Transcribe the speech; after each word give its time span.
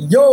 Yo, 0.00 0.24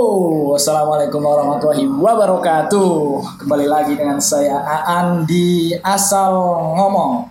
assalamualaikum 0.56 1.20
warahmatullahi 1.20 1.84
wabarakatuh. 1.84 3.20
Kembali 3.44 3.68
lagi 3.68 4.00
dengan 4.00 4.16
saya 4.16 4.64
Aan 4.64 5.28
di 5.28 5.76
Asal 5.84 6.32
Ngomong. 6.80 7.28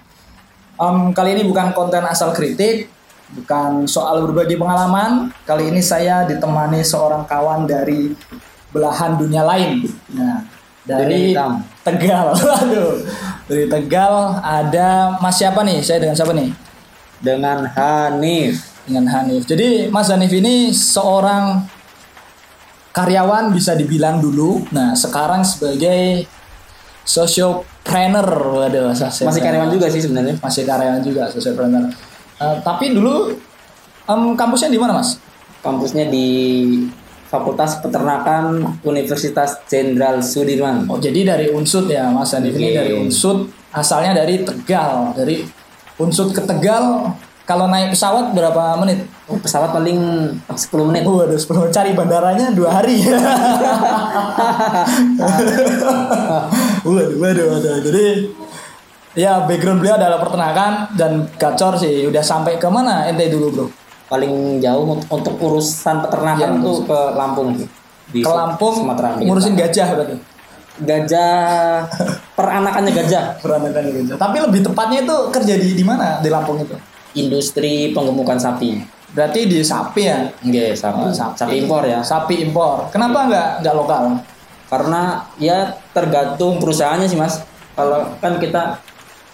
Em, 0.76 1.16
kali 1.16 1.32
ini 1.32 1.48
bukan 1.48 1.72
konten 1.72 2.04
asal 2.04 2.36
kritik, 2.36 2.92
bukan 3.40 3.88
soal 3.88 4.20
berbagi 4.28 4.60
pengalaman. 4.60 5.32
Kali 5.48 5.72
ini 5.72 5.80
saya 5.80 6.28
ditemani 6.28 6.84
seorang 6.84 7.24
kawan 7.24 7.64
dari 7.64 8.12
belahan 8.68 9.16
dunia 9.16 9.40
lain. 9.40 9.88
Nah, 10.12 10.44
dari 10.84 11.32
hitam. 11.32 11.64
Tegal. 11.80 12.36
Waduh, 12.52 13.00
dari 13.48 13.64
Tegal 13.64 14.44
ada 14.44 15.16
Mas 15.24 15.40
siapa 15.40 15.64
nih? 15.64 15.80
Saya 15.80 16.04
dengan 16.04 16.12
siapa 16.12 16.36
nih? 16.36 16.52
dengan 17.16 17.64
Hanif. 17.64 18.76
dengan 18.86 19.08
Hanif. 19.10 19.48
Jadi 19.48 19.88
Mas 19.88 20.12
Hanif 20.12 20.30
ini 20.30 20.70
seorang 20.70 21.64
karyawan 22.96 23.52
bisa 23.52 23.76
dibilang 23.76 24.18
dulu. 24.18 24.64
Nah, 24.72 24.96
sekarang 24.96 25.44
sebagai 25.44 26.24
sociopreneur. 27.04 28.24
Waduh, 28.56 28.96
saya- 28.96 29.12
Masih 29.28 29.42
karyawan 29.44 29.68
juga 29.68 29.86
sih 29.92 30.00
sebenarnya. 30.00 30.34
Masih 30.40 30.62
karyawan 30.64 31.02
juga 31.04 31.28
sociopreneur. 31.28 31.92
Eh, 32.36 32.56
tapi 32.60 32.92
dulu 32.92 33.36
em, 34.04 34.22
kampusnya 34.32 34.72
di 34.72 34.80
mana, 34.80 34.96
Mas? 34.96 35.20
Kampusnya 35.60 36.08
di 36.08 36.26
Fakultas 37.26 37.82
Peternakan 37.82 38.78
Universitas 38.80 39.60
Jenderal 39.66 40.22
Sudirman. 40.22 40.86
Oh, 40.86 40.96
jadi 40.96 41.26
dari 41.26 41.46
Unsud 41.50 41.90
ya, 41.90 42.06
Mas 42.08 42.30
ini 42.32 42.48
dari 42.72 42.94
Unsud, 42.94 43.50
asalnya 43.72 44.14
dari 44.14 44.40
Tegal. 44.40 45.10
Dari 45.12 45.42
Unsud 45.98 46.30
ke 46.30 46.40
Tegal 46.40 47.12
kalau 47.46 47.70
naik 47.70 47.94
pesawat 47.94 48.34
berapa 48.34 48.74
menit? 48.76 49.06
Oh, 49.24 49.38
pesawat 49.38 49.70
paling 49.70 49.98
10 50.50 50.58
menit. 50.84 51.06
Waduh, 51.06 51.38
sebelum 51.38 51.70
cari 51.70 51.94
bandaranya 51.94 52.50
dua 52.50 52.74
hari. 52.74 53.06
waduh, 56.84 57.16
waduh, 57.16 57.46
waduh. 57.48 57.76
Jadi 57.82 58.06
ya 59.14 59.46
background 59.46 59.80
beliau 59.80 59.96
adalah 59.96 60.18
peternakan 60.18 60.72
dan 60.94 61.12
gacor 61.36 61.78
sih. 61.78 62.04
Udah 62.04 62.22
sampai 62.22 62.58
ke 62.58 62.66
mana 62.66 63.06
ente 63.06 63.28
dulu 63.28 63.46
bro? 63.48 63.66
Paling 64.06 64.58
jauh 64.58 64.98
untuk- 65.02 65.38
urusan 65.38 66.02
peternakan 66.02 66.50
Iya, 66.58 66.62
tuh 66.62 66.76
ke 66.82 66.98
Lampung. 67.14 67.48
Di 68.06 68.22
Ke 68.22 68.30
Lampung 68.30 68.74
Sumatera. 68.76 69.18
ngurusin 69.18 69.54
gajah 69.54 69.88
berarti. 69.92 70.16
gajah 70.76 71.88
peranakannya 72.36 72.92
gajah. 72.92 73.24
Peranakan 73.40 73.84
gajah. 73.88 74.14
Tapi 74.14 74.36
lebih 74.42 74.60
tepatnya 74.62 75.02
itu 75.02 75.16
kerja 75.30 75.54
di 75.56 75.72
di 75.72 75.82
mana 75.82 76.20
di 76.20 76.28
Lampung 76.28 76.60
itu? 76.60 76.76
Industri 77.16 77.90
penggemukan 77.96 78.36
sapi. 78.36 78.84
Berarti 79.16 79.48
di 79.48 79.64
sapi 79.64 80.02
ya. 80.04 80.28
Enggak, 80.44 80.76
sapi. 80.76 81.00
Oh, 81.00 81.12
sapi. 81.12 81.54
impor 81.64 81.82
ya. 81.88 82.04
Sapi 82.04 82.44
impor. 82.44 82.92
Kenapa 82.92 83.24
nggak 83.24 83.48
nggak 83.64 83.74
lokal? 83.74 84.20
Karena 84.68 85.24
ya 85.40 85.72
tergantung 85.96 86.60
perusahaannya 86.60 87.08
sih 87.08 87.16
mas. 87.16 87.40
Kalau 87.72 88.12
kan 88.20 88.36
kita 88.36 88.76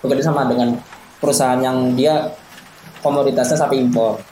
bekerja 0.03 0.31
sama 0.31 0.47
dengan 0.47 0.79
perusahaan 1.19 1.59
yang 1.59 1.99
dia 1.99 2.31
komoditasnya 3.03 3.59
sapi 3.59 3.83
impor. 3.83 4.23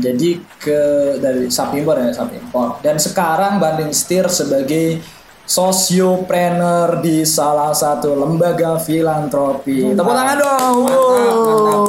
Jadi 0.00 0.38
ke 0.56 0.80
dari 1.18 1.50
sapi 1.50 1.82
impor 1.84 2.00
ya 2.00 2.08
sapi 2.14 2.40
impor. 2.40 2.80
Dan 2.80 2.96
sekarang 2.96 3.60
banding 3.60 3.90
setir 3.92 4.30
sebagai 4.32 5.02
sosiopreneur 5.44 6.98
di 6.98 7.20
salah 7.22 7.70
satu 7.70 8.16
lembaga 8.16 8.76
filantropi. 8.76 9.92
Tepuk 9.92 10.10
tangan 10.10 10.36
dong. 10.36 10.76
Mantap, 10.82 11.00
mantap. 11.04 11.80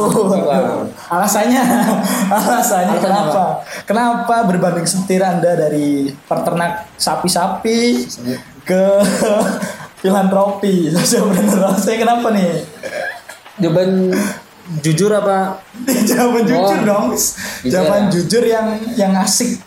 Wow. 0.46 0.80
Alasannya, 1.08 1.64
alasannya 2.36 2.98
kenapa? 3.00 3.44
Kenapa 3.84 4.36
berbanding 4.44 4.84
setir 4.84 5.22
Anda 5.22 5.56
dari 5.56 6.12
peternak 6.26 6.92
sapi-sapi 6.96 8.06
ke 8.62 8.84
filantropi 10.02 10.92
sosiopreneur? 10.92 11.74
Saya 11.76 11.98
kenapa 11.98 12.30
nih? 12.30 12.60
Jawaban 13.56 14.12
jujur 14.84 15.10
apa? 15.10 15.64
Jawaban 16.10 16.44
jujur 16.44 16.60
Oh. 16.76 16.84
dong. 16.84 17.06
Bisa 17.16 17.40
Jawaban 17.72 18.02
ya. 18.06 18.12
jujur 18.12 18.44
yang 18.44 18.68
yang 18.94 19.14
asik. 19.16 19.64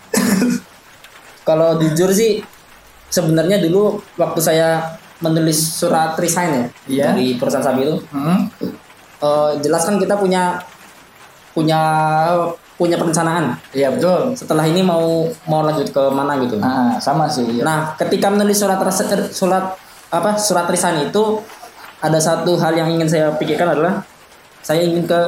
Kalau 1.43 1.81
jujur 1.81 2.13
sih 2.13 2.45
sebenarnya 3.09 3.59
dulu 3.59 3.83
waktu 4.15 4.41
saya 4.41 4.69
menulis 5.19 5.57
surat 5.59 6.15
resign 6.15 6.51
ya 6.51 6.65
Iya. 6.87 7.05
dari 7.11 7.27
perusahaan 7.35 7.65
sapi 7.65 7.83
itu, 7.83 7.97
Hmm. 8.09 8.47
eh, 9.19 9.51
jelas 9.59 9.83
kan 9.83 9.97
kita 9.97 10.15
punya 10.15 10.63
punya 11.51 11.81
punya 12.75 12.95
perencanaan. 12.95 13.59
Iya 13.73 13.91
betul. 13.91 14.31
Setelah 14.33 14.63
ini 14.63 14.79
mau 14.81 15.27
mau 15.45 15.67
lanjut 15.67 15.91
ke 15.91 16.03
mana 16.09 16.39
gitu. 16.39 16.63
Ah, 16.63 16.95
sama 16.97 17.27
sih. 17.27 17.59
Nah, 17.59 17.99
ketika 17.99 18.31
menulis 18.31 18.55
surat 18.55 18.79
res- 18.79 19.03
surat 19.33 19.75
apa 20.09 20.39
surat 20.39 20.65
resign 20.65 21.03
itu 21.05 21.43
ada 21.99 22.17
satu 22.17 22.55
hal 22.55 22.73
yang 22.73 22.87
ingin 22.89 23.11
saya 23.11 23.35
pikirkan 23.35 23.75
adalah 23.75 24.07
saya 24.63 24.87
ingin 24.87 25.03
ke 25.03 25.21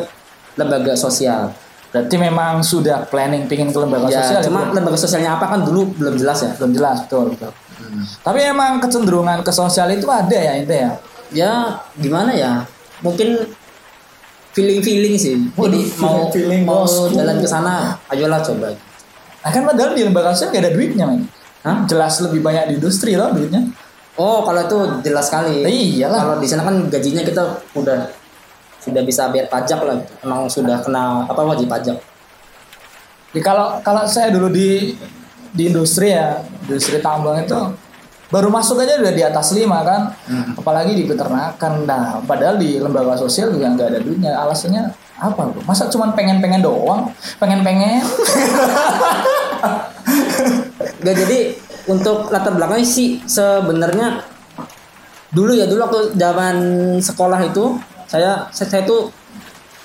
lembaga 0.55 0.95
sosial. 0.95 1.51
Berarti 1.91 2.15
memang 2.15 2.63
sudah 2.63 3.03
planning 3.05 3.51
pingin 3.51 3.67
ke 3.67 3.79
lembaga 3.81 4.07
Ya, 4.07 4.23
sosial. 4.23 4.47
cuma 4.47 4.61
ya, 4.63 4.79
lembaga 4.79 4.95
sosialnya 4.95 5.35
apa 5.35 5.51
kan 5.51 5.67
dulu 5.67 5.91
belum 5.99 6.15
jelas 6.15 6.39
ya. 6.41 6.55
belum 6.55 6.71
jelas 6.71 7.03
betul 7.03 7.35
betul. 7.35 7.51
Tapi 8.21 8.41
emang 8.45 8.81
kecenderungan 8.83 9.41
ke 9.45 9.53
sosial 9.53 9.91
itu 9.93 10.07
ada 10.11 10.35
ya 10.37 10.55
itu 10.59 10.73
ya. 10.73 10.91
Ya, 11.31 11.53
gimana 11.95 12.35
ya? 12.35 12.67
Mungkin 13.01 13.47
feeling-feeling 14.51 15.15
sih. 15.15 15.37
Jadi 15.39 15.55
Waduh, 15.55 15.85
mau 16.03 16.27
feeling-feeling, 16.31 16.63
mau 16.67 16.83
bosku. 16.83 17.15
jalan 17.15 17.37
ke 17.39 17.49
sana, 17.49 17.95
ayolah 18.11 18.43
coba. 18.43 18.75
Nah 19.41 19.51
kan 19.51 19.63
padahal 19.65 19.97
di 19.97 20.03
lembaga 20.05 20.35
sosial 20.35 20.53
gak 20.53 20.63
ada 20.69 20.73
duitnya 20.75 21.05
men. 21.07 21.25
Hah? 21.65 21.85
Jelas 21.89 22.21
lebih 22.25 22.41
banyak 22.41 22.73
di 22.73 22.75
industri 22.81 23.17
loh 23.17 23.33
duitnya. 23.33 23.63
Oh, 24.21 24.45
kalau 24.45 24.61
itu 24.69 24.79
jelas 25.07 25.33
sekali. 25.33 25.65
Iyalah. 25.65 26.21
Kalau 26.21 26.37
di 26.41 26.49
sana 26.49 26.67
kan 26.67 26.77
gajinya 26.93 27.25
kita 27.25 27.43
udah 27.73 28.11
sudah 28.81 29.03
bisa 29.05 29.29
bayar 29.33 29.49
pajak 29.49 29.81
lah. 29.81 29.97
Emang 30.21 30.45
sudah 30.49 30.81
kena 30.85 31.25
apa 31.25 31.41
wajib 31.41 31.69
pajak. 31.73 31.97
Jadi 33.31 33.41
kalau 33.41 33.81
kalau 33.81 34.05
saya 34.05 34.29
dulu 34.35 34.51
di 34.53 34.93
di 35.55 35.73
industri 35.73 36.13
ya, 36.13 36.43
industri 36.67 37.01
tambang 37.01 37.41
itu 37.41 37.57
baru 38.31 38.49
masuk 38.49 38.79
aja 38.79 39.03
udah 39.03 39.13
di 39.13 39.23
atas 39.27 39.53
lima 39.53 39.83
kan, 39.83 40.15
Hmm. 40.31 40.55
apalagi 40.55 40.95
di 40.95 41.05
peternakan. 41.05 41.85
Nah, 41.85 42.23
padahal 42.23 42.57
di 42.63 42.79
lembaga 42.79 43.19
sosial 43.19 43.51
juga 43.51 43.75
nggak 43.75 43.89
ada 43.91 44.01
duitnya. 44.01 44.39
Alasannya 44.39 44.87
apa 45.21 45.51
bro? 45.51 45.61
Masa 45.67 45.91
cuma 45.91 46.15
pengen-pengen 46.15 46.63
doang, 46.63 47.11
pengen-pengen? 47.43 48.01
Gak 51.01 51.17
jadi 51.17 51.57
untuk 51.89 52.29
latar 52.29 52.57
belakangnya 52.57 52.85
sih 52.85 53.21
sebenarnya 53.25 54.21
dulu 55.33 55.55
ya 55.55 55.65
dulu 55.65 55.81
waktu 55.87 56.01
zaman 56.19 56.57
sekolah 56.99 57.41
itu 57.47 57.79
saya 58.11 58.51
saya, 58.51 58.69
saya 58.69 58.83
tuh 58.85 59.09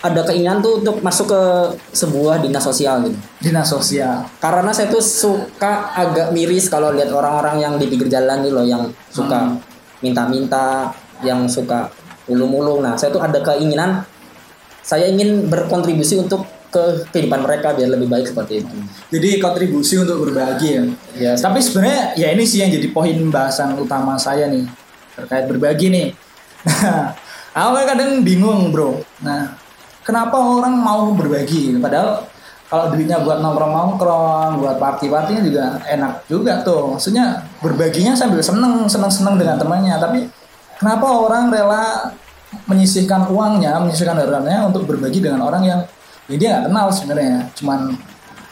ada 0.05 0.21
keinginan 0.21 0.61
tuh 0.61 0.85
untuk 0.85 1.01
masuk 1.01 1.33
ke 1.33 1.41
sebuah 1.97 2.37
dinas 2.45 2.61
sosial 2.61 3.01
gitu. 3.09 3.17
Dinas 3.41 3.65
sosial. 3.65 4.29
Karena 4.37 4.69
saya 4.69 4.93
tuh 4.93 5.01
suka 5.01 5.97
agak 5.97 6.29
miris 6.29 6.69
kalau 6.69 6.93
lihat 6.93 7.09
orang-orang 7.09 7.57
yang 7.57 7.73
di 7.81 7.89
pinggir 7.89 8.05
jalan 8.13 8.45
nih 8.45 8.53
loh 8.53 8.65
yang 8.65 8.85
suka 9.09 9.57
minta-minta, 10.05 10.93
yang 11.25 11.49
suka 11.49 11.89
ulung-ulung. 12.29 12.85
Nah, 12.85 12.93
saya 12.93 13.09
tuh 13.09 13.21
ada 13.25 13.41
keinginan 13.41 14.05
saya 14.85 15.09
ingin 15.09 15.49
berkontribusi 15.49 16.21
untuk 16.21 16.45
ke 16.69 17.07
kehidupan 17.09 17.41
mereka 17.41 17.73
biar 17.73 17.89
lebih 17.97 18.05
baik 18.05 18.29
seperti 18.29 18.61
itu. 18.61 18.75
Jadi 19.09 19.29
kontribusi 19.41 19.97
untuk 19.97 20.27
berbagi 20.27 20.69
ya. 20.69 20.83
Ya, 21.15 21.31
Tapi 21.33 21.57
sebenarnya 21.63 22.13
ya 22.19 22.29
ini 22.35 22.43
sih 22.45 22.61
yang 22.61 22.69
jadi 22.69 22.91
poin 22.93 23.15
bahasan 23.31 23.79
utama 23.79 24.19
saya 24.19 24.45
nih 24.51 24.67
terkait 25.17 25.49
berbagi 25.49 25.87
nih. 25.89 26.07
Nah, 26.67 27.15
aku 27.57 27.81
kadang 27.87 28.21
bingung 28.21 28.75
bro. 28.75 28.99
Nah, 29.23 29.64
kenapa 30.05 30.37
orang 30.37 30.77
mau 30.77 31.11
berbagi? 31.17 31.75
Padahal 31.81 32.23
kalau 32.69 32.93
duitnya 32.93 33.21
buat 33.25 33.41
nongkrong-nongkrong, 33.41 34.61
buat 34.61 34.77
party-partinya 34.77 35.41
juga 35.41 35.65
enak 35.89 36.29
juga 36.29 36.61
tuh. 36.61 36.95
Maksudnya 36.95 37.41
berbaginya 37.59 38.13
sambil 38.13 38.39
seneng, 38.45 38.85
seneng-seneng 38.85 39.35
dengan 39.41 39.57
temannya. 39.57 39.97
Tapi 39.97 40.19
kenapa 40.77 41.05
orang 41.09 41.49
rela 41.49 42.13
menyisihkan 42.69 43.27
uangnya, 43.33 43.81
menyisihkan 43.81 44.15
hartanya 44.15 44.69
untuk 44.69 44.85
berbagi 44.85 45.19
dengan 45.19 45.43
orang 45.43 45.65
yang 45.65 45.79
ya 46.29 46.35
dia 46.37 46.47
nggak 46.53 46.65
kenal 46.69 46.85
sebenarnya. 46.93 47.49
Cuman, 47.57 47.79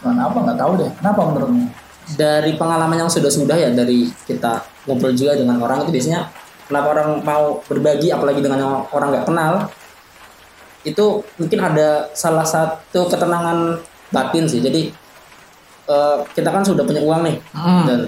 cuman 0.02 0.16
apa 0.18 0.38
nggak 0.42 0.58
tahu 0.58 0.72
deh. 0.82 0.92
Kenapa 0.98 1.22
menurutmu? 1.30 1.84
dari 2.16 2.60
pengalaman 2.60 3.08
yang 3.08 3.12
sudah-sudah 3.12 3.56
ya 3.56 3.70
dari 3.72 4.12
kita 4.28 4.60
ngobrol 4.84 5.16
juga 5.16 5.40
dengan 5.40 5.56
orang 5.64 5.88
itu 5.88 5.96
biasanya 5.96 6.28
kenapa 6.68 6.88
orang 7.00 7.10
mau 7.24 7.64
berbagi 7.64 8.12
apalagi 8.12 8.44
dengan 8.44 8.84
orang 8.92 9.08
nggak 9.16 9.28
kenal 9.28 9.54
itu 10.84 11.06
mungkin 11.36 11.60
ada 11.60 12.12
salah 12.12 12.44
satu 12.44 13.08
ketenangan 13.08 13.80
batin 14.10 14.44
sih 14.44 14.60
jadi 14.60 14.92
eh, 15.88 16.18
kita 16.32 16.48
kan 16.48 16.64
sudah 16.64 16.84
punya 16.84 17.02
uang 17.02 17.22
nih 17.24 17.38
Hmm. 17.52 17.84
dan 17.88 18.00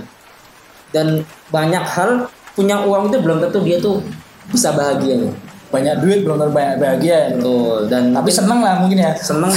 dan 0.91 1.07
banyak 1.49 1.83
hal 1.83 2.27
punya 2.51 2.79
uang 2.83 3.11
itu 3.11 3.19
belum 3.19 3.39
tentu 3.39 3.59
dia 3.61 3.75
tuh 3.79 3.99
bisa 4.47 4.71
bahagia 4.71 5.19
loh. 5.19 5.35
banyak 5.65 5.97
duit 5.99 6.23
belum 6.23 6.39
tentu 6.39 6.53
banyak 6.55 6.75
bahagia 6.79 7.17
ya. 7.27 7.35
Betul. 7.35 7.91
Dan 7.91 8.15
tapi 8.15 8.31
seneng 8.31 8.63
lah 8.63 8.79
mungkin 8.79 8.95
ya 8.95 9.11
seneng 9.11 9.51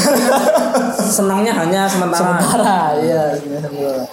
senangnya 1.16 1.52
hanya 1.54 1.86
sementara. 1.86 2.18
sementara 2.42 2.80
iya. 2.98 3.22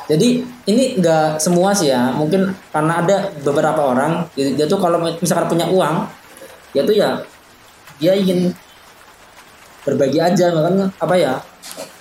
Jadi 0.06 0.46
ini 0.70 1.02
enggak 1.02 1.42
semua 1.42 1.74
sih 1.74 1.90
ya. 1.90 2.14
Mungkin 2.14 2.46
karena 2.70 3.02
ada 3.02 3.34
beberapa 3.42 3.82
orang 3.96 4.22
dia, 4.38 4.54
dia 4.54 4.66
tuh 4.70 4.78
kalau 4.78 5.02
misalkan 5.02 5.50
punya 5.50 5.66
uang, 5.66 6.06
dia 6.78 6.86
tuh 6.86 6.94
ya 6.94 7.10
dia 7.98 8.14
ingin 8.14 8.54
berbagi 9.86 10.18
aja 10.18 10.52
makanya 10.52 10.90
apa 10.98 11.16
ya? 11.16 11.34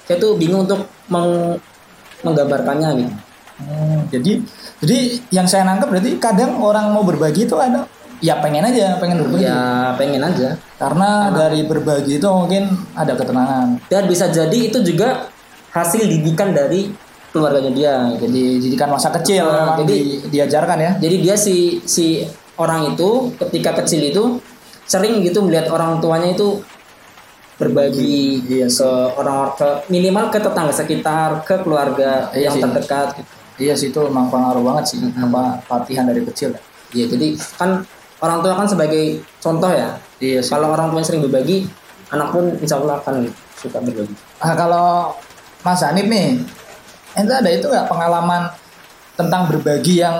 Saya 0.05 0.17
tuh 0.19 0.35
bingung 0.35 0.65
untuk 0.65 0.85
meng, 1.07 1.57
menggambarkannya 2.21 2.89
gitu. 2.99 3.13
Hmm, 3.55 4.03
jadi 4.11 4.33
jadi 4.83 4.97
yang 5.31 5.47
saya 5.47 5.63
nangkep 5.65 5.87
berarti 5.87 6.11
kadang 6.19 6.59
orang 6.59 6.91
mau 6.91 7.07
berbagi 7.07 7.47
itu 7.47 7.55
ada 7.55 7.87
ya 8.19 8.43
pengen 8.43 8.67
aja 8.67 8.99
pengen 8.99 9.23
berbagi 9.23 9.47
Ya 9.47 9.95
pengen 9.95 10.19
aja. 10.19 10.59
karena 10.75 11.31
dari 11.31 11.63
berbagi 11.63 12.19
itu 12.19 12.27
mungkin 12.27 12.67
ada 12.93 13.15
ketenangan 13.15 13.79
Dan 13.87 14.11
bisa 14.11 14.27
jadi 14.27 14.59
itu 14.59 14.83
juga 14.83 15.31
hasil 15.71 16.03
didikan 16.03 16.51
dari 16.51 16.91
keluarganya 17.31 17.71
dia. 17.71 17.95
Jadi 18.17 18.59
didikan 18.59 18.91
masa 18.91 19.11
kecil 19.13 19.47
Ah, 19.47 19.79
memang 19.79 19.87
jadi- 19.87 20.03
di- 20.03 20.21
diajarkan 20.31 20.79
ya 20.81 20.91
jadi 20.99 21.17
dia 21.23 21.37
si 21.39 21.79
si 21.85 22.27
orang 22.57 22.91
itu 22.91 23.31
ketika 23.39 23.83
kecil 23.83 24.03
itu 24.03 24.23
sering 24.85 25.23
gitu 25.23 25.43
melihat 25.43 25.71
orang 25.71 26.03
tuanya 26.03 26.35
itu 26.35 26.59
berbagi 27.55 28.43
Iya 28.45 28.67
ke 28.67 28.91
orang 29.15 29.55
ke 29.55 29.69
minimal 29.89 30.29
ke 30.29 30.39
tetangga 30.39 30.75
sekitar 30.75 31.43
ke 31.47 31.62
keluarga 31.62 32.29
Iya 32.35 32.51
yang 32.51 32.55
sih. 32.59 32.62
terdekat 32.62 33.09
gitu. 33.19 33.31
iya 33.55 33.75
sih 33.79 33.89
itu 33.95 34.01
memang 34.11 34.27
pengaruh 34.27 34.62
banget 34.67 34.85
sih 34.91 34.99
apa 35.15 35.62
latihan 35.71 36.05
dari 36.05 36.27
kecil 36.27 36.51
ya. 36.53 36.61
Iya 36.91 37.05
jadi 37.15 37.27
kan 37.55 37.71
orang 38.19 38.39
tua 38.43 38.55
kan 38.59 38.67
sebagai 38.67 39.23
contoh 39.39 39.71
ya. 39.71 39.95
iya 40.19 40.43
sih 40.43 40.51
Kalau 40.51 40.75
orang 40.75 40.91
tua 40.91 41.03
sering 41.03 41.23
berbagi, 41.23 41.67
anak 42.11 42.35
pun 42.35 42.51
insya 42.59 42.79
Allah 42.79 42.99
akan 42.99 43.27
suka 43.55 43.79
berbagi. 43.79 44.15
Nah, 44.41 44.55
kalau 44.55 45.15
Mas 45.62 45.81
Hanif 45.81 46.07
nih, 46.07 46.43
ente 47.15 47.33
ada 47.33 47.50
itu 47.50 47.67
nggak 47.67 47.87
pengalaman 47.87 48.50
tentang 49.15 49.47
berbagi 49.47 50.03
yang 50.03 50.15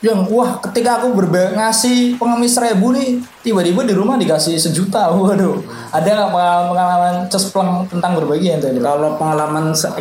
yang 0.00 0.24
wah 0.32 0.56
ketika 0.64 1.00
aku 1.00 1.12
berbagi 1.12 1.60
ngasih 1.60 1.98
pengemis 2.16 2.56
seribu 2.56 2.96
nih 2.96 3.20
tiba-tiba 3.44 3.84
di 3.84 3.92
rumah 3.92 4.16
dikasih 4.16 4.56
sejuta. 4.56 5.12
Waduh. 5.14 5.60
Ada 5.92 6.08
nggak 6.08 6.30
pengalaman 6.32 6.66
pengalaman 6.72 7.14
cespleng 7.28 7.70
tentang 7.92 8.16
berbagi 8.16 8.56
ente 8.56 8.72
bro? 8.72 8.96
Kalau 8.96 9.10
pengalaman 9.20 9.76
se 9.76 9.92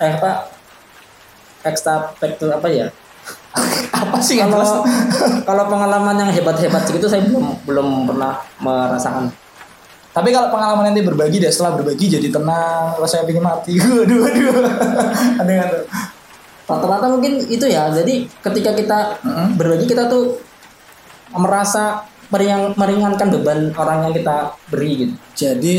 eh 0.00 0.12
apa? 0.16 0.48
Ekstra 1.60 2.16
apa 2.16 2.68
ya? 2.72 2.88
apa 4.00 4.16
sih 4.24 4.40
kalau 4.40 4.86
kalau 5.48 5.64
pengalaman 5.68 6.16
yang 6.16 6.30
hebat-hebat 6.32 6.88
segitu 6.88 7.10
saya 7.10 7.26
belum 7.28 7.64
belum 7.68 7.88
pernah 8.08 8.40
merasakan. 8.62 9.28
tapi 10.08 10.34
kalau 10.34 10.50
pengalaman 10.50 10.90
nanti 10.90 11.06
berbagi 11.06 11.38
deh 11.38 11.46
setelah 11.46 11.78
berbagi 11.78 12.10
jadi 12.10 12.26
tenang 12.32 12.96
rasanya 12.98 13.28
pengen 13.28 13.44
mati. 13.44 13.78
Waduh 13.78 14.18
waduh. 14.24 14.50
Ada 15.38 15.50
nggak 15.52 15.68
tuh 15.68 15.82
Rata-rata 16.68 17.08
mungkin 17.08 17.40
itu 17.42 17.64
ya. 17.64 17.88
Jadi 17.88 18.28
ketika 18.38 18.70
kita 18.72 18.98
Mm-mm. 19.24 19.56
berbagi 19.56 19.88
kita 19.88 20.04
tuh 20.06 20.36
merasa 21.30 22.04
meringan, 22.28 22.72
meringankan 22.74 23.28
beban 23.32 23.72
orang 23.72 24.08
yang 24.08 24.14
kita 24.14 24.36
beri 24.68 24.90
gitu. 24.98 25.14
jadi 25.34 25.76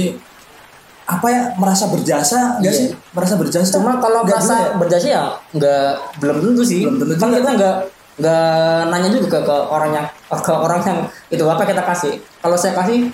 apa 1.06 1.26
ya 1.26 1.42
merasa 1.58 1.90
berjasa 1.90 2.62
Iya. 2.62 2.70
sih 2.70 2.88
merasa 3.14 3.34
berjasa 3.34 3.66
Cuma 3.74 3.98
kalau 3.98 4.22
merasa 4.22 4.54
ya? 4.54 4.78
berjasa 4.78 5.08
ya 5.10 5.22
nggak 5.52 5.90
belum 6.18 6.36
tentu 6.44 6.62
sih. 6.62 6.86
Belum 6.86 7.02
tentu 7.02 7.18
kan 7.18 7.30
kita 7.34 7.50
nggak 7.54 7.76
nggak 8.20 8.46
nanya 8.90 9.10
juga 9.10 9.28
ke, 9.32 9.40
ke 9.42 9.56
orang 9.70 9.92
yang 9.92 10.06
ke 10.28 10.52
orang 10.52 10.82
yang 10.84 11.00
itu 11.30 11.42
apa 11.46 11.64
kita 11.66 11.82
kasih. 11.82 12.14
Kalau 12.42 12.54
saya 12.54 12.74
kasih 12.78 13.10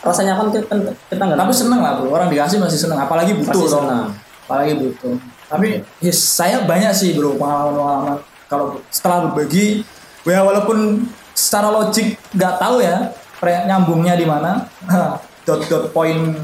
rasanya 0.00 0.32
kan 0.32 0.46
kita 0.48 0.74
kita 1.10 1.22
nggak 1.26 1.38
tapi 1.38 1.52
seneng 1.52 1.80
lah 1.82 1.92
bro 1.94 2.08
orang 2.08 2.30
dikasih 2.30 2.56
masih 2.56 2.78
seneng 2.80 2.96
apalagi 2.96 3.34
butuh 3.34 3.50
Pasti 3.52 3.66
toh. 3.68 3.80
senang. 3.82 4.06
apalagi 4.46 4.72
butuh 4.78 5.14
tapi 5.50 5.82
ya, 5.98 6.14
saya 6.14 6.62
banyak 6.62 6.94
sih 6.94 7.18
bro 7.18 7.34
pengalaman-pengalaman. 7.34 8.22
Kalau 8.46 8.78
setelah 8.86 9.30
berbagi 9.30 9.82
ya 10.22 10.46
walaupun 10.46 11.10
secara 11.34 11.74
logik 11.74 12.14
nggak 12.34 12.54
tahu 12.62 12.78
ya 12.82 13.10
nyambungnya 13.42 14.14
di 14.14 14.26
mana 14.26 14.70
dot 15.46 15.66
dot 15.66 15.90
point 15.90 16.38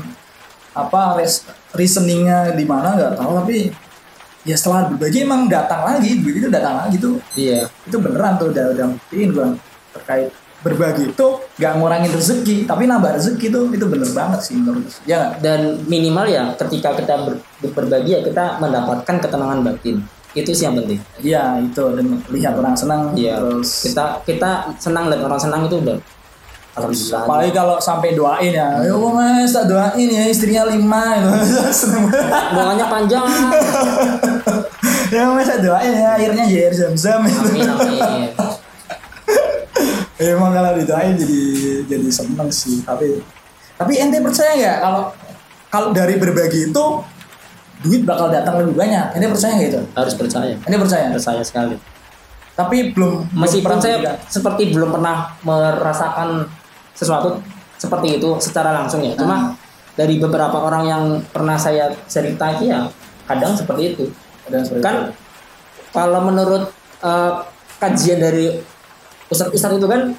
apa 0.74 1.16
res, 1.16 1.46
reasoningnya 1.70 2.58
di 2.58 2.66
mana 2.66 2.98
nggak 2.98 3.14
tahu. 3.14 3.30
Tapi 3.46 3.56
ya 4.42 4.58
setelah 4.58 4.90
berbagi 4.90 5.22
emang 5.22 5.46
datang 5.46 5.86
lagi 5.86 6.18
begitu 6.18 6.50
datang 6.50 6.82
lagi 6.82 6.98
tuh. 6.98 7.22
Iya. 7.38 7.70
itu 7.86 7.96
beneran 8.02 8.42
tuh 8.42 8.50
udah 8.50 8.74
udah 8.74 8.86
buktiin 8.90 9.30
gua 9.30 9.54
terkait 9.94 10.34
berbagi 10.66 11.04
itu 11.08 11.26
nggak 11.54 11.72
ngurangin 11.74 12.10
rezeki 12.10 12.66
tapi 12.66 12.84
nambah 12.84 13.14
rezeki 13.14 13.46
tuh 13.48 13.70
itu 13.70 13.86
bener 13.86 14.10
banget 14.10 14.40
sih 14.42 14.54
menurut 14.54 14.82
ya? 15.04 15.38
Dan 15.38 15.78
minimal 15.84 16.26
ya 16.26 16.50
ketika 16.56 16.90
kita 16.92 17.14
ber- 17.22 17.38
berbagi 17.70 18.10
ya 18.10 18.20
kita 18.20 18.58
mendapatkan 18.58 19.16
ketenangan 19.16 19.62
batin. 19.62 20.02
Itu 20.32 20.50
sih 20.50 20.66
yang 20.66 20.76
penting. 20.76 20.98
Iya 21.16 21.56
itu 21.58 21.80
dan 21.92 22.06
lihat 22.28 22.52
orang 22.54 22.74
senang 22.74 23.14
Iya. 23.14 23.38
terus 23.38 23.86
Kita 23.86 24.20
kita 24.20 24.50
senang 24.76 25.06
lihat 25.06 25.22
orang 25.22 25.38
senang 25.38 25.64
itu 25.64 25.78
udah 25.78 25.96
alhamdulillah. 26.74 27.20
apalagi 27.24 27.52
kalau 27.52 27.76
sampai 27.80 28.12
doain 28.12 28.52
ya 28.52 28.68
ya 28.78 28.92
Allah 28.92 29.12
mas 29.14 29.48
tak 29.48 29.64
doain 29.64 30.08
ya 30.10 30.28
istrinya 30.28 30.66
lima 30.66 31.24
seneng 31.72 32.04
banget 32.52 32.84
panjang. 32.84 33.24
ya 35.14 35.24
mas 35.30 35.46
tak 35.46 35.60
doain 35.62 35.92
ya 35.94 36.08
akhirnya 36.12 36.44
air 36.44 36.68
zam 36.70 36.92
zam 36.92 37.24
Amin 37.24 37.64
amin. 37.64 38.28
emang 40.18 40.50
kalau 40.50 40.72
didoain 40.74 41.14
jadi 41.14 41.40
jadi 41.84 42.08
seneng 42.08 42.48
sih 42.48 42.80
tapi 42.80 43.20
tapi 43.74 43.92
ente 43.96 44.18
percaya 44.18 44.52
nggak 44.54 44.76
kalau 44.80 45.02
kalau 45.68 45.88
dari 45.90 46.16
berbagi 46.16 46.70
itu 46.70 46.84
duit 47.78 48.02
bakal 48.02 48.28
datang 48.28 48.60
lebih 48.60 48.72
banyak 48.74 49.12
ente 49.12 49.28
percaya 49.28 49.52
nggak 49.54 49.68
itu 49.70 49.80
Harus 49.92 50.14
percaya. 50.14 50.54
ente 50.56 50.76
percaya 50.76 51.06
Percaya 51.12 51.42
sekali. 51.42 51.76
tapi 52.54 52.90
belum 52.90 53.28
belum 53.28 53.36
Meskipun 53.36 53.64
pernah 53.68 53.82
saya 53.82 53.96
berikan. 53.98 54.16
seperti 54.26 54.62
belum 54.72 54.90
pernah 54.90 55.16
merasakan 55.42 56.28
sesuatu 56.92 57.36
seperti 57.76 58.16
itu 58.16 58.28
secara 58.40 58.72
langsung 58.72 59.04
ya. 59.04 59.12
Cuma 59.12 59.52
dari 59.92 60.16
beberapa 60.16 60.56
orang 60.56 60.84
yang 60.84 61.04
pernah 61.28 61.60
saya 61.60 61.92
cerita 62.08 62.56
ya 62.56 62.88
kadang 63.28 63.52
seperti 63.52 63.92
itu. 63.92 64.04
Ada 64.48 64.54
yang 64.54 64.64
seperti 64.64 64.80
Kan 64.80 64.96
itu. 64.96 65.12
kalau 65.92 66.20
menurut 66.24 66.72
eh, 67.02 67.32
kajian 67.76 68.16
dari 68.16 68.56
ustadz-ustadz 69.30 69.78
itu 69.78 69.88
kan 69.88 70.14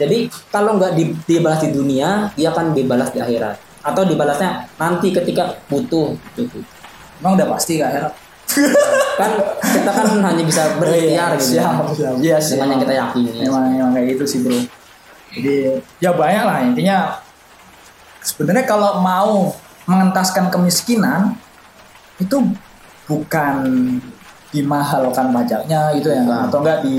jadi 0.00 0.18
kalau 0.48 0.80
nggak 0.80 0.96
di- 0.96 1.16
dibalas 1.28 1.60
di 1.60 1.76
dunia 1.76 2.32
dia 2.32 2.48
akan 2.48 2.72
dibalas 2.72 3.12
di 3.12 3.20
akhirat. 3.20 3.60
Atau 3.84 4.08
dibalasnya 4.08 4.64
nanti 4.80 5.12
ketika 5.12 5.56
butuh 5.68 6.16
gitu. 6.36 6.64
emang 7.20 7.36
udah 7.36 7.52
pasti 7.52 7.76
kak 7.76 7.92
ya 7.92 8.08
kan 9.20 9.30
kita 9.60 9.90
kan 9.92 10.06
hanya 10.24 10.42
bisa 10.42 10.80
berikhtiar 10.80 11.36
gitu 11.36 11.60
ya, 11.60 11.68
siap 11.68 11.92
siap. 11.92 12.14
Iya 12.18 12.36
sih 12.40 12.56
dengan 12.56 12.74
yang 12.74 12.80
kita 12.82 12.94
yakini. 12.96 13.30
Emang 13.44 13.64
emang 13.76 13.92
kayak 13.92 14.16
gitu 14.16 14.24
sih 14.26 14.38
bro. 14.42 14.56
Jadi 15.30 15.78
ya 16.02 16.10
banyak 16.16 16.44
lah 16.48 16.58
intinya. 16.64 16.98
Sebenarnya 18.24 18.64
kalau 18.66 19.00
mau 19.04 19.54
mengentaskan 19.86 20.48
kemiskinan 20.50 21.36
itu 22.20 22.36
bukan 23.06 23.54
dimahalkan 24.50 25.30
pajaknya 25.30 25.94
gitu 25.94 26.08
ya. 26.10 26.24
Bukan. 26.26 26.40
atau 26.50 26.58
enggak 26.64 26.78
di 26.82 26.96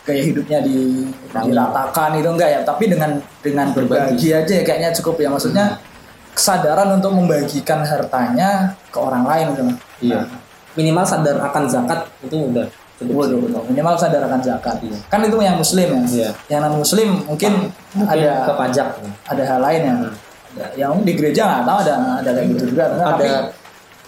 gaya 0.00 0.22
hidupnya 0.24 0.58
di 0.64 1.04
diratakan 1.30 2.16
itu 2.16 2.28
enggak 2.28 2.48
ya 2.48 2.60
tapi 2.64 2.88
dengan 2.88 3.20
dengan 3.44 3.68
berbagi 3.76 4.32
aja 4.32 4.52
ya 4.60 4.64
kayaknya 4.64 4.90
cukup 4.96 5.20
ya 5.20 5.28
maksudnya 5.28 5.76
kesadaran 6.32 6.88
untuk 6.96 7.12
membagikan 7.12 7.84
hartanya 7.84 8.72
ke 8.88 8.98
orang 8.98 9.24
lain 9.28 9.46
gitu 9.52 9.64
Iya. 10.00 10.24
Minimal 10.72 11.04
sadar 11.04 11.36
akan 11.44 11.68
zakat 11.68 12.08
itu 12.24 12.36
udah. 12.48 12.64
Waduh, 13.00 13.36
betul. 13.40 13.64
minimal 13.72 13.96
sadar 13.96 14.24
akan 14.28 14.40
zakat. 14.40 14.76
Iya. 14.80 14.96
Kan 15.12 15.20
itu 15.24 15.36
yang 15.40 15.56
muslim 15.60 15.88
ya. 15.88 16.00
Iya. 16.08 16.30
Yang 16.48 16.60
non 16.64 16.74
muslim 16.80 17.08
mungkin, 17.28 17.52
Mungkin 17.96 18.08
ada 18.08 18.32
ke 18.48 18.52
pajak. 18.56 18.88
ada 19.28 19.42
hal 19.44 19.60
lain 19.60 19.80
ya. 19.84 19.94
Ada, 20.00 20.64
yang 20.80 20.92
di 21.04 21.12
gereja 21.16 21.42
nggak 21.44 21.64
tahu 21.68 21.78
ada 21.84 21.94
ada 22.24 22.30
kayak 22.32 22.46
gitu 22.56 22.64
juga. 22.72 22.84
Tapi, 22.96 23.24
Ada 23.28 23.38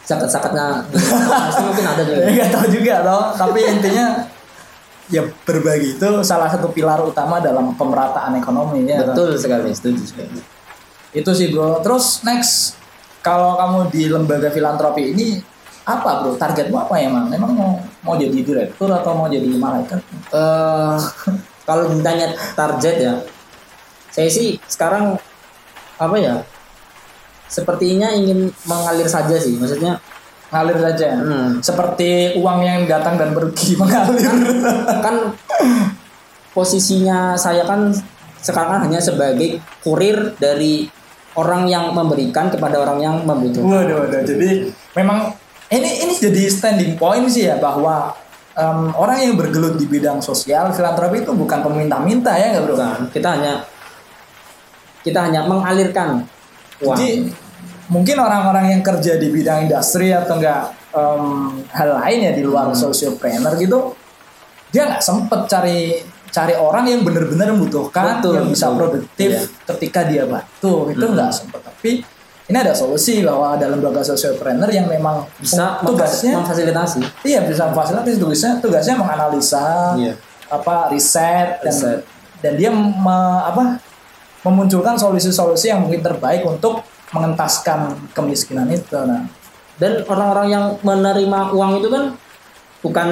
zakat-zakatnya 0.03 0.65
di 0.89 0.97
pasti 1.29 1.63
mungkin 1.65 1.85
ada 1.85 2.03
juga. 2.05 2.21
nggak 2.37 2.51
tahu 2.53 2.67
juga 2.73 2.95
tau. 3.05 3.23
Tapi 3.37 3.61
intinya 3.69 4.07
ya 5.13 5.29
berbagi 5.45 6.01
itu 6.01 6.09
salah 6.25 6.49
satu 6.49 6.73
pilar 6.73 7.05
utama 7.05 7.37
dalam 7.37 7.77
pemerataan 7.77 8.41
ekonomi 8.41 8.89
ya. 8.89 9.05
Betul 9.05 9.37
sekali, 9.37 9.69
setuju 9.77 10.03
sekali. 10.09 10.41
Itu 11.13 11.37
sih 11.37 11.53
bro. 11.53 11.85
Terus 11.85 12.25
next 12.25 12.81
kalau 13.21 13.61
kamu 13.61 13.93
di 13.93 14.09
lembaga 14.09 14.49
filantropi 14.49 15.13
ini 15.13 15.45
apa 15.85 16.25
bro? 16.25 16.41
Targetmu 16.41 16.81
apa 16.81 16.97
ya 16.97 17.13
emang? 17.13 17.29
Emang 17.29 17.53
mau 17.53 17.71
mau 18.01 18.17
jadi 18.17 18.41
direktur 18.41 18.89
atau 18.89 19.13
mau 19.13 19.29
jadi 19.29 19.45
malaikat? 19.53 20.01
Eh 20.33 20.99
kalau 21.63 21.93
ditanya 21.93 22.33
target 22.59 22.97
ya, 22.99 23.15
saya 24.11 24.27
sih 24.33 24.57
sekarang 24.65 25.21
apa 26.01 26.17
ya? 26.17 26.41
Sepertinya 27.53 28.09
ingin 28.17 28.49
mengalir 28.65 29.05
saja 29.05 29.37
sih, 29.37 29.61
maksudnya 29.61 30.01
ngalir 30.53 30.79
saja 30.79 31.17
Hmm. 31.17 31.65
seperti 31.65 32.37
uang 32.37 32.61
yang 32.61 32.85
datang 32.85 33.17
dan 33.17 33.33
pergi 33.33 33.73
mengalir 33.81 34.33
kan 35.01 35.33
posisinya 36.53 37.33
saya 37.35 37.65
kan 37.65 37.89
sekarang 38.43 38.71
kan 38.77 38.81
hanya 38.91 39.01
sebagai 39.01 39.63
kurir 39.81 40.37
dari 40.37 40.91
orang 41.33 41.65
yang 41.71 41.97
memberikan 41.97 42.53
kepada 42.53 42.77
orang 42.85 43.01
yang 43.01 43.17
membutuhkan. 43.25 43.71
Waduh, 43.71 43.97
waduh. 44.05 44.21
Jadi 44.21 44.69
memang 44.93 45.33
ini 45.73 46.05
ini 46.05 46.13
jadi 46.21 46.51
standing 46.53 47.01
point 47.01 47.25
sih 47.33 47.49
ya 47.49 47.57
bahwa 47.57 48.13
em, 48.53 48.93
orang 48.93 49.17
yang 49.25 49.35
bergelut 49.41 49.81
di 49.81 49.89
bidang 49.89 50.21
sosial 50.21 50.69
filantropi 50.77 51.25
itu 51.25 51.33
bukan 51.33 51.65
peminta-minta 51.65 52.37
ya 52.37 52.53
nggak 52.53 52.65
bro? 52.69 52.75
Bukan, 52.77 53.01
kita 53.15 53.29
hanya 53.33 53.65
kita 55.01 55.19
hanya 55.25 55.49
mengalirkan 55.49 56.29
uang. 56.85 56.99
Jadi 57.01 57.33
mungkin 57.93 58.17
orang-orang 58.17 58.73
yang 58.73 58.83
kerja 58.83 59.15
di 59.15 59.29
bidang 59.29 59.69
industri 59.69 60.09
atau 60.11 60.41
enggak 60.41 60.73
em, 60.91 61.25
hal 61.69 62.01
lain 62.01 62.19
ya 62.23 62.33
di 62.33 62.41
luar 62.41 62.73
sociopreneur 62.73 63.53
gitu, 63.55 63.93
dia 64.69 64.89
nggak 64.89 65.01
sempet 65.01 65.41
cari 65.47 66.01
cari 66.27 66.57
orang 66.57 66.89
yang 66.89 67.05
benar-benar 67.05 67.53
membutuhkan, 67.53 68.19
Betul, 68.19 68.33
yang 68.41 68.49
bisa 68.49 68.67
betul. 68.67 68.77
produktif 68.79 69.31
Iya. 69.31 69.43
ketika 69.69 70.01
dia 70.03 70.25
bantu 70.25 70.89
itu 70.89 71.05
Hmm. 71.05 71.13
nggak 71.13 71.29
sempet. 71.31 71.61
Tapi 71.61 71.93
ini 72.43 72.57
ada 72.57 72.73
solusi 72.73 73.21
bahwa 73.21 73.53
ada 73.53 73.69
lembaga 73.69 74.01
sociopreneur 74.01 74.67
yang 74.67 74.89
memang 74.89 75.29
bisa 75.37 75.77
tugasnya 75.81 76.41
memfasilitasi. 76.41 77.01
iya 77.23 77.45
bisa 77.45 77.69
memfasilitasi 77.69 78.17
tugasnya 78.17 78.51
tugasnya 78.59 78.95
menganalisa 78.97 79.93
Iya. 79.95 80.17
apa 80.49 80.89
riset 80.89 81.61
dan 81.61 81.69
Riset. 81.69 82.01
dan 82.41 82.53
dia 82.57 82.71
me- 82.73 83.01
apa 83.43 83.77
memunculkan 84.43 84.97
solusi-solusi 84.97 85.69
yang 85.69 85.81
mungkin 85.81 86.01
terbaik 86.01 86.43
untuk 86.43 86.81
mengentaskan 87.13 88.11
kemiskinan 88.17 88.69
itu. 88.73 88.97
Nah, 88.97 89.29
Dan 89.77 90.05
orang-orang 90.09 90.49
yang 90.53 90.65
menerima 90.85 91.41
uang 91.57 91.73
itu 91.81 91.89
kan 91.89 92.05
bukan 92.85 93.09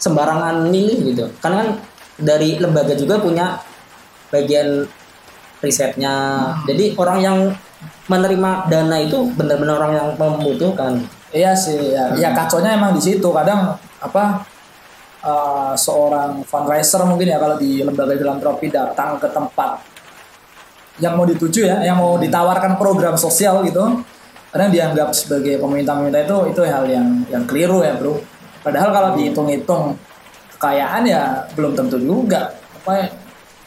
sembarangan 0.00 0.68
milih 0.72 1.12
gitu. 1.12 1.24
Karena 1.40 1.64
kan 1.64 1.68
dari 2.16 2.56
lembaga 2.60 2.96
juga 2.96 3.20
punya 3.20 3.60
bagian 4.32 4.88
risetnya. 5.60 6.14
Jadi 6.64 6.96
orang 6.96 7.18
yang 7.20 7.38
menerima 8.08 8.50
dana 8.68 8.96
itu 9.00 9.28
benar-benar 9.36 9.76
orang 9.80 9.92
yang 9.96 10.08
membutuhkan. 10.16 11.04
iya 11.30 11.54
sih, 11.54 11.94
ya, 11.94 12.10
ya 12.18 12.34
kacaunya 12.34 12.74
emang 12.74 12.90
di 12.90 13.02
situ. 13.02 13.28
Kadang 13.30 13.78
apa 14.02 14.42
eh, 15.22 15.72
seorang 15.78 16.42
fundraiser 16.42 17.06
mungkin 17.06 17.30
ya 17.30 17.38
kalau 17.38 17.54
di 17.54 17.86
lembaga 17.86 18.18
filantropi 18.18 18.66
datang 18.72 19.14
ke 19.20 19.30
tempat 19.30 19.78
yang 21.00 21.16
mau 21.16 21.24
dituju 21.24 21.64
ya, 21.64 21.80
yang 21.80 21.96
mau 21.96 22.20
ditawarkan 22.20 22.76
program 22.76 23.16
sosial 23.16 23.64
gitu, 23.64 24.04
kadang 24.52 24.70
dianggap 24.70 25.10
sebagai 25.16 25.56
peminta-peminta 25.56 26.20
itu 26.22 26.36
itu 26.52 26.60
hal 26.68 26.84
yang 26.86 27.24
yang 27.32 27.44
keliru 27.48 27.80
ya 27.80 27.96
bro. 27.96 28.20
Padahal 28.60 28.92
kalau 28.92 29.10
dihitung-hitung 29.16 29.96
kekayaan 30.60 31.02
ya 31.08 31.48
belum 31.56 31.72
tentu 31.72 31.96
juga. 31.96 32.52
Apa 32.84 32.92
ya, 33.00 33.06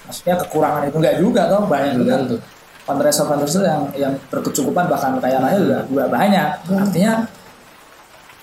maksudnya 0.06 0.36
kekurangan 0.46 0.82
itu 0.86 0.98
enggak 1.02 1.16
juga 1.18 1.42
toh 1.50 1.66
banyak 1.66 1.94
juga 1.98 2.14
Tentu. 2.22 2.38
fundraiser 2.86 3.26
fundraiser 3.26 3.64
yang 3.66 3.82
yang 3.98 4.14
berkecukupan 4.30 4.86
bahkan 4.86 5.18
kaya 5.18 5.42
raya 5.42 5.58
juga 5.58 5.78
juga 5.90 6.06
banyak. 6.14 6.48
Artinya 6.70 7.26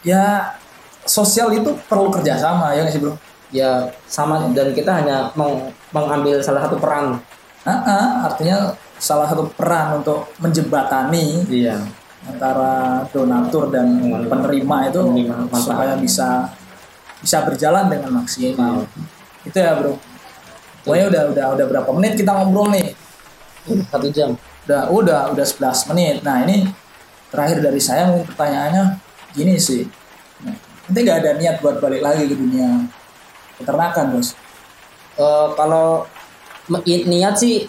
ya 0.03 0.55
sosial 1.07 1.53
itu 1.55 1.71
perlu 1.87 2.11
kerjasama 2.11 2.75
ya 2.75 2.83
nggak 2.83 2.95
sih 2.95 3.03
bro? 3.03 3.15
Ya 3.51 3.87
sama 4.07 4.47
dan 4.55 4.71
kita 4.75 4.91
hanya 4.91 5.31
meng- 5.39 5.71
mengambil 5.95 6.39
salah 6.43 6.67
satu 6.67 6.79
peran. 6.79 7.19
Ah, 7.65 7.81
ah, 7.85 8.07
artinya 8.33 8.73
salah 8.97 9.29
satu 9.29 9.49
peran 9.53 10.01
untuk 10.01 10.33
menjembatani 10.41 11.45
Iya. 11.49 11.77
antara 12.21 13.01
donatur 13.09 13.73
dan 13.73 13.97
penerima 14.29 14.93
itu 14.93 15.01
Penerima 15.01 15.57
supaya 15.57 15.97
bisa 15.97 16.53
bisa 17.21 17.45
berjalan 17.45 17.89
dengan 17.89 18.21
maksimal. 18.25 18.85
Itu 19.45 19.57
ya 19.57 19.77
bro. 19.77 19.97
Pokoknya 20.85 21.07
udah 21.13 21.23
udah 21.33 21.47
udah 21.57 21.67
berapa 21.69 21.91
menit 21.97 22.17
kita 22.17 22.33
ngobrol 22.33 22.73
nih? 22.73 22.93
Satu 23.89 24.09
jam. 24.13 24.37
Udah 24.69 24.89
udah 24.93 25.21
udah 25.33 25.45
11 25.45 25.89
menit. 25.93 26.25
Nah 26.25 26.45
ini 26.45 26.69
terakhir 27.29 27.61
dari 27.61 27.81
saya 27.81 28.09
mungkin 28.09 28.29
pertanyaannya 28.33 28.85
gini 29.37 29.57
sih. 29.61 29.85
Nah, 30.45 30.57
Nanti 30.89 30.99
nggak 31.07 31.19
ada 31.23 31.31
niat 31.37 31.57
buat 31.61 31.77
balik 31.81 32.01
lagi 32.05 32.25
ke 32.29 32.37
dunia 32.37 32.85
peternakan 33.61 34.17
bos. 34.17 34.33
Eh, 35.21 35.49
kalau 35.57 36.09
niat 36.85 37.35
sih 37.35 37.67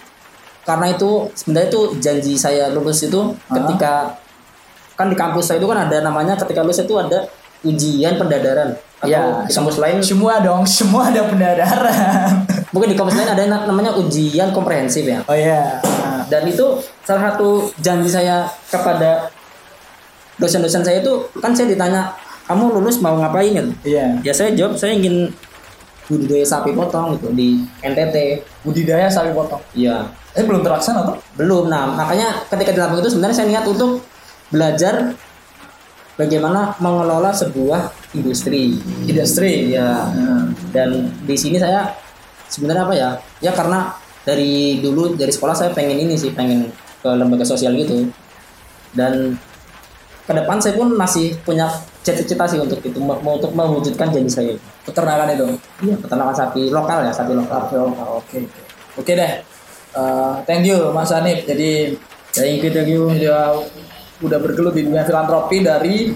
karena 0.62 0.86
itu 0.88 1.10
sebenarnya 1.32 1.68
itu 1.68 1.82
janji 1.98 2.32
saya 2.34 2.70
lulus 2.70 3.02
itu 3.02 3.18
Ah. 3.44 3.58
ketika 3.58 3.92
kan 4.94 5.10
di 5.10 5.16
kampus 5.16 5.44
saya 5.44 5.58
itu 5.58 5.66
kan 5.66 5.82
ada 5.82 5.98
namanya 6.00 6.34
ketika 6.36 6.62
lulus 6.62 6.78
itu 6.78 6.94
ada 6.94 7.26
ujian 7.62 8.14
pendadaran 8.14 8.70
atau 8.98 9.10
Ya, 9.10 9.42
di 9.42 9.50
kampus 9.50 9.76
lain 9.76 9.98
Semua 9.98 10.38
dong, 10.38 10.62
semua 10.78 11.10
ada 11.10 11.26
pendadaran. 11.26 12.46
mungkin 12.70 12.88
di 12.88 12.96
kampus 12.96 13.14
lain 13.14 13.26
ada 13.28 13.42
na- 13.44 13.66
namanya 13.66 13.90
ujian 13.92 14.50
komprehensif 14.50 15.02
ya 15.02 15.18
Oh 15.24 15.34
iya. 15.34 15.82
Nah, 15.82 16.22
dan 16.24 16.46
itu 16.46 16.62
salah 17.02 17.30
satu 17.30 17.66
janji 17.76 18.06
saya 18.06 18.46
kepada 18.66 19.26
dosen-dosen 20.36 20.80
saya 20.80 20.98
itu 20.98 21.12
kan 21.38 21.50
saya 21.50 21.68
ditanya 21.68 22.14
kamu 22.44 22.72
lulus 22.72 22.98
mau 22.98 23.14
ngapain 23.14 23.50
gitu 23.50 23.70
iya. 23.84 24.18
ya 24.20 24.32
saya 24.32 24.50
jawab 24.52 24.74
saya 24.74 24.94
ingin 24.94 25.30
budidaya 26.12 26.44
sapi 26.44 26.76
potong 26.76 27.16
gitu 27.16 27.32
di 27.32 27.64
NTT 27.80 28.44
Budidaya 28.60 29.08
sapi 29.08 29.32
potong. 29.32 29.64
iya 29.72 30.12
Eh 30.36 30.44
belum 30.44 30.60
terlaksana 30.60 31.08
tuh? 31.08 31.16
belum 31.40 31.72
nah 31.72 31.88
makanya 31.88 32.44
ketika 32.52 32.76
di 32.76 32.80
Lampung 32.84 33.00
itu 33.00 33.08
sebenarnya 33.16 33.36
saya 33.36 33.48
niat 33.48 33.64
untuk 33.64 34.04
belajar 34.52 35.16
bagaimana 36.20 36.76
mengelola 36.76 37.32
sebuah 37.32 37.88
industri 38.12 38.76
Industri. 39.08 39.72
ya 39.72 40.12
Nah, 40.12 40.52
dan 40.76 41.08
di 41.24 41.36
sini 41.36 41.56
saya 41.56 41.96
sebenarnya 42.52 42.82
apa 42.84 42.94
ya 42.94 43.10
ya 43.40 43.52
karena 43.56 43.96
dari 44.22 44.78
dulu 44.84 45.16
dari 45.16 45.32
sekolah 45.32 45.56
saya 45.56 45.70
pengen 45.72 46.04
ini 46.04 46.14
sih 46.20 46.36
pengen 46.36 46.68
ke 47.00 47.08
lembaga 47.08 47.42
sosial 47.42 47.72
gitu 47.74 48.12
dan 48.92 49.34
ke 50.32 50.40
depan 50.40 50.56
saya 50.56 50.74
pun 50.80 50.88
masih 50.96 51.36
punya 51.44 51.68
cita-cita 52.00 52.48
sih 52.48 52.56
untuk 52.56 52.80
itu 52.80 52.96
untuk 53.04 53.52
mewujudkan 53.52 54.08
janji 54.08 54.32
saya 54.32 54.52
peternakan 54.88 55.36
itu. 55.36 55.44
iya 55.84 55.94
peternakan 56.00 56.32
sapi 56.32 56.72
lokal 56.72 57.04
ya 57.04 57.12
sapi 57.12 57.36
lokal 57.36 57.68
Oke, 57.68 57.76
oke, 57.76 58.02
oke. 58.24 58.40
Oke 58.96 59.12
deh. 59.12 59.32
Eh, 59.92 60.34
thank 60.48 60.64
you 60.64 60.88
Mas 60.96 61.12
Hanif. 61.12 61.44
Jadi 61.44 61.92
thank 62.32 62.64
you 62.64 62.70
thank 62.72 62.88
you 62.88 63.12
dia 63.12 63.52
udah 64.24 64.38
bergelut 64.40 64.72
di 64.72 64.88
dunia 64.88 65.04
filantropi 65.04 65.60
dari 65.60 66.08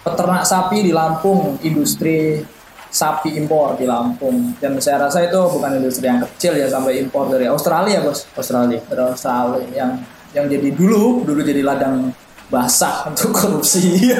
peternak 0.00 0.48
sapi 0.48 0.80
di 0.80 0.90
Lampung, 0.96 1.60
industri 1.60 2.40
sapi 2.88 3.36
impor 3.36 3.76
di 3.76 3.84
Lampung. 3.84 4.56
Dan 4.56 4.80
saya 4.80 5.08
rasa 5.08 5.28
itu 5.28 5.38
bukan 5.38 5.76
industri 5.76 6.08
yang 6.08 6.24
kecil 6.24 6.56
ya 6.56 6.72
sampai 6.72 7.04
impor 7.04 7.28
dari 7.28 7.44
Australia, 7.52 8.00
Bos. 8.00 8.24
Australia 8.32 8.80
Dari 8.80 9.02
Australia 9.04 9.60
yang 9.76 9.92
yang 10.32 10.48
jadi 10.48 10.72
dulu 10.72 11.28
dulu 11.28 11.40
jadi 11.44 11.60
ladang 11.60 12.08
basah 12.52 13.08
untuk 13.08 13.32
korupsi 13.32 14.12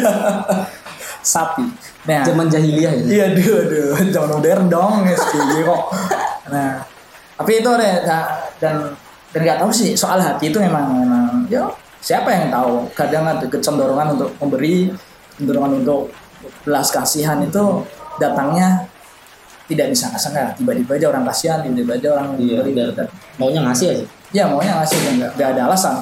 sapi. 1.32 1.68
Nah, 2.02 2.24
zaman 2.26 2.50
jahiliyah 2.50 2.92
ya 2.98 3.04
Iya, 3.06 3.24
aduh, 3.36 3.56
aduh, 3.62 3.86
zaman 4.10 4.30
modern 4.40 4.64
dong 4.66 5.06
SBY 5.06 5.62
kok. 5.62 5.82
Nah, 6.50 6.82
tapi 7.38 7.52
itu 7.62 7.70
deh, 7.78 7.94
nah, 8.02 8.24
dan 8.58 8.74
dan 9.30 9.40
nggak 9.44 9.58
tahu 9.62 9.70
sih 9.70 9.94
soal 9.94 10.18
hati 10.18 10.50
itu 10.50 10.58
memang 10.58 10.92
memang 10.98 11.46
ya 11.46 11.68
siapa 12.02 12.32
yang 12.32 12.50
tahu. 12.50 12.90
Kadang 12.96 13.28
ada 13.28 13.46
kecenderungan 13.46 14.18
untuk 14.18 14.34
memberi, 14.42 14.90
kecenderungan 15.36 15.84
untuk 15.84 16.10
belas 16.66 16.90
kasihan 16.90 17.38
itu 17.44 17.86
datangnya 18.18 18.90
tidak 19.70 19.94
disangka-sangka. 19.94 20.58
Tiba-tiba 20.58 20.98
aja 20.98 21.06
orang 21.14 21.24
kasihan, 21.30 21.62
tiba-tiba 21.62 21.92
aja 22.02 22.08
orang 22.18 22.34
iya 22.42 22.60
dan 22.90 23.06
maunya 23.38 23.62
ngasih 23.62 23.86
aja 23.94 24.04
Ya 24.32 24.44
maunya 24.48 24.74
ngasih 24.80 24.98
nggak 25.22 25.30
nggak 25.38 25.48
ada 25.54 25.62
alasan. 25.70 25.96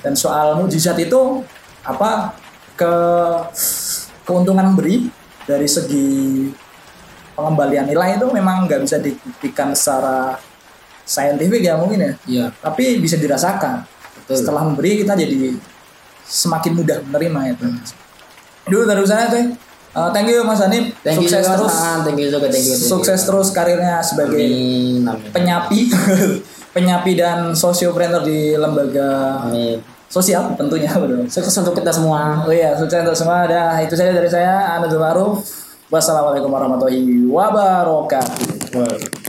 Dan 0.00 0.14
soal 0.14 0.54
mujizat 0.56 0.94
itu 0.96 1.42
apa 1.84 2.32
ke 2.74 2.92
keuntungan 4.24 4.72
memberi 4.72 5.06
dari 5.44 5.68
segi 5.68 6.48
pengembalian 7.36 7.84
nilai 7.86 8.16
itu 8.16 8.26
memang 8.32 8.64
nggak 8.64 8.80
bisa 8.82 8.96
dibuktikan 8.98 9.76
secara 9.76 10.38
saintifik 11.04 11.60
ya 11.60 11.76
mungkin 11.76 12.00
ya. 12.00 12.12
iya 12.24 12.46
Tapi 12.64 12.98
bisa 12.98 13.20
dirasakan. 13.20 13.84
Betul. 14.24 14.40
Setelah 14.40 14.62
memberi 14.64 15.04
kita 15.04 15.12
jadi 15.12 15.52
semakin 16.24 16.72
mudah 16.80 16.98
menerima 17.04 17.40
itu. 17.52 17.66
Dulu 18.72 18.82
dari 18.88 19.04
sana 19.04 19.28
tuh. 19.28 19.52
Uh, 19.94 20.10
thank 20.10 20.26
you 20.26 20.42
Mas 20.42 20.58
Hanif. 20.58 20.90
thank 21.06 21.22
you 21.22 21.30
Sukses 21.30 21.46
juga, 21.46 21.54
terus. 21.54 21.70
Mas. 21.70 22.02
thank 22.02 22.18
you 22.18 22.26
juga 22.26 22.46
thank 22.50 22.66
you, 22.66 22.74
thank 22.74 22.82
you. 22.82 22.90
Sukses 22.90 23.20
terus 23.22 23.48
karirnya 23.54 24.02
sebagai 24.02 24.42
amin 24.42 25.06
amin 25.06 25.30
penyapi 25.30 25.80
penyapi 26.74 27.12
dan 27.14 27.54
sosiopreneur 27.54 28.26
di 28.26 28.58
lembaga 28.58 29.38
amin 29.46 29.78
sosial 30.14 30.54
tentunya 30.54 30.94
betul. 31.02 31.26
sukses 31.26 31.54
untuk 31.58 31.74
kita 31.74 31.90
semua 31.90 32.46
Oh 32.46 32.54
iya, 32.54 32.78
sukses 32.78 33.02
untuk 33.02 33.18
semua. 33.18 33.50
Dah, 33.50 33.82
itu 33.82 33.98
saja 33.98 34.14
dari 34.14 34.30
saya, 34.30 34.78
Anadul 34.78 35.02
Ma'ruf. 35.02 35.42
Wassalamualaikum 35.90 36.50
warahmatullahi 36.50 37.26
wabarakatuh. 37.26 38.74
Wow. 38.78 39.23